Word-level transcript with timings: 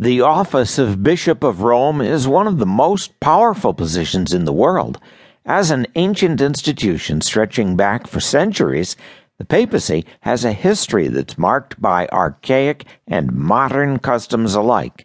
The 0.00 0.20
office 0.20 0.78
of 0.78 1.02
Bishop 1.02 1.42
of 1.42 1.62
Rome 1.62 2.00
is 2.00 2.28
one 2.28 2.46
of 2.46 2.58
the 2.58 2.66
most 2.66 3.18
powerful 3.18 3.74
positions 3.74 4.32
in 4.32 4.44
the 4.44 4.52
world. 4.52 5.00
As 5.44 5.72
an 5.72 5.88
ancient 5.96 6.40
institution 6.40 7.20
stretching 7.20 7.74
back 7.74 8.06
for 8.06 8.20
centuries, 8.20 8.94
the 9.38 9.44
papacy 9.44 10.06
has 10.20 10.44
a 10.44 10.52
history 10.52 11.08
that's 11.08 11.36
marked 11.36 11.82
by 11.82 12.06
archaic 12.12 12.84
and 13.08 13.32
modern 13.32 13.98
customs 13.98 14.54
alike. 14.54 15.04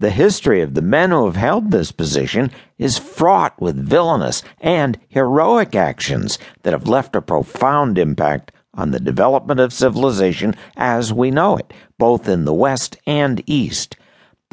The 0.00 0.10
history 0.10 0.62
of 0.62 0.74
the 0.74 0.82
men 0.82 1.12
who 1.12 1.26
have 1.26 1.36
held 1.36 1.70
this 1.70 1.92
position 1.92 2.50
is 2.76 2.98
fraught 2.98 3.54
with 3.62 3.76
villainous 3.76 4.42
and 4.60 4.98
heroic 5.10 5.76
actions 5.76 6.40
that 6.64 6.72
have 6.72 6.88
left 6.88 7.14
a 7.14 7.22
profound 7.22 7.98
impact 7.98 8.50
on 8.74 8.90
the 8.90 8.98
development 8.98 9.60
of 9.60 9.72
civilization 9.72 10.56
as 10.76 11.12
we 11.12 11.30
know 11.30 11.56
it, 11.56 11.72
both 11.98 12.28
in 12.28 12.44
the 12.44 12.52
West 12.52 12.96
and 13.06 13.40
East. 13.46 13.96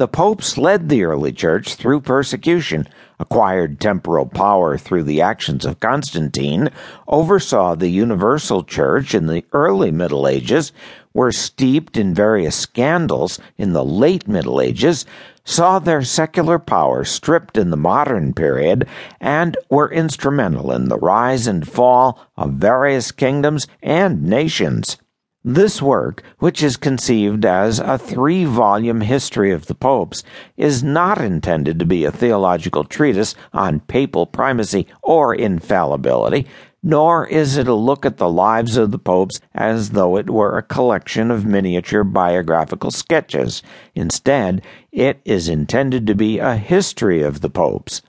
The 0.02 0.08
popes 0.08 0.58
led 0.58 0.88
the 0.88 1.04
early 1.04 1.30
church 1.30 1.76
through 1.76 2.00
persecution, 2.00 2.88
acquired 3.20 3.78
temporal 3.78 4.26
power 4.26 4.76
through 4.76 5.04
the 5.04 5.20
actions 5.20 5.64
of 5.64 5.78
Constantine, 5.78 6.70
oversaw 7.06 7.76
the 7.76 7.88
universal 7.88 8.64
church 8.64 9.14
in 9.14 9.28
the 9.28 9.44
early 9.52 9.92
Middle 9.92 10.26
Ages, 10.26 10.72
were 11.14 11.30
steeped 11.30 11.96
in 11.96 12.14
various 12.14 12.56
scandals 12.56 13.38
in 13.56 13.74
the 13.74 13.84
late 13.84 14.26
Middle 14.26 14.60
Ages, 14.60 15.06
saw 15.44 15.78
their 15.78 16.02
secular 16.02 16.58
power 16.58 17.04
stripped 17.04 17.56
in 17.56 17.70
the 17.70 17.76
modern 17.76 18.34
period, 18.34 18.88
and 19.20 19.56
were 19.70 19.88
instrumental 19.92 20.72
in 20.72 20.88
the 20.88 20.98
rise 20.98 21.46
and 21.46 21.68
fall 21.68 22.18
of 22.36 22.54
various 22.54 23.12
kingdoms 23.12 23.68
and 23.80 24.24
nations. 24.24 24.96
This 25.44 25.82
work, 25.82 26.22
which 26.38 26.62
is 26.62 26.76
conceived 26.76 27.44
as 27.44 27.80
a 27.80 27.98
three 27.98 28.44
volume 28.44 29.00
history 29.00 29.50
of 29.50 29.66
the 29.66 29.74
popes, 29.74 30.22
is 30.56 30.84
not 30.84 31.20
intended 31.20 31.80
to 31.80 31.84
be 31.84 32.04
a 32.04 32.12
theological 32.12 32.84
treatise 32.84 33.34
on 33.52 33.80
papal 33.80 34.24
primacy 34.24 34.86
or 35.02 35.34
infallibility, 35.34 36.46
nor 36.80 37.26
is 37.26 37.56
it 37.56 37.66
a 37.66 37.74
look 37.74 38.06
at 38.06 38.18
the 38.18 38.30
lives 38.30 38.76
of 38.76 38.92
the 38.92 39.00
popes 39.00 39.40
as 39.52 39.90
though 39.90 40.16
it 40.16 40.30
were 40.30 40.56
a 40.56 40.62
collection 40.62 41.32
of 41.32 41.44
miniature 41.44 42.04
biographical 42.04 42.92
sketches. 42.92 43.64
Instead, 43.96 44.62
it 44.92 45.20
is 45.24 45.48
intended 45.48 46.06
to 46.06 46.14
be 46.14 46.38
a 46.38 46.54
history 46.54 47.20
of 47.20 47.40
the 47.40 47.50
popes. 47.50 48.00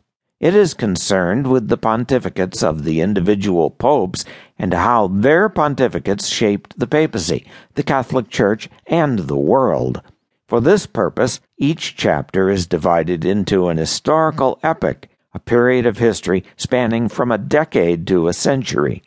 It 0.44 0.56
is 0.56 0.74
concerned 0.74 1.48
with 1.48 1.70
the 1.70 1.78
pontificates 1.78 2.64
of 2.64 2.84
the 2.84 3.00
individual 3.00 3.70
popes 3.70 4.26
and 4.60 4.74
how 4.74 5.08
their 5.08 5.48
pontificates 5.48 6.30
shaped 6.30 6.78
the 6.78 6.86
papacy, 6.86 7.46
the 7.76 7.82
Catholic 7.82 8.28
Church, 8.28 8.70
and 8.86 9.20
the 9.20 9.38
world. 9.38 10.02
For 10.50 10.60
this 10.60 10.86
purpose, 10.86 11.40
each 11.58 11.96
chapter 11.96 12.50
is 12.50 12.68
divided 12.68 13.24
into 13.24 13.70
an 13.70 13.78
historical 13.78 14.60
epoch, 14.64 15.08
a 15.34 15.40
period 15.40 15.86
of 15.86 16.00
history 16.00 16.44
spanning 16.58 17.08
from 17.08 17.32
a 17.32 17.38
decade 17.38 18.06
to 18.08 18.28
a 18.28 18.34
century. 18.34 19.02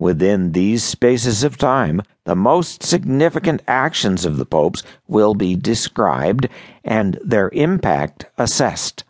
Within 0.00 0.50
these 0.50 0.82
spaces 0.82 1.44
of 1.44 1.58
time, 1.58 2.02
the 2.24 2.34
most 2.34 2.82
significant 2.82 3.62
actions 3.68 4.24
of 4.24 4.36
the 4.36 4.46
popes 4.46 4.82
will 5.06 5.34
be 5.34 5.54
described 5.54 6.48
and 6.82 7.20
their 7.22 7.50
impact 7.50 8.26
assessed. 8.36 9.04